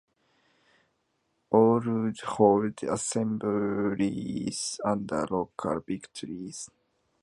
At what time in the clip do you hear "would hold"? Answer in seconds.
1.79-2.81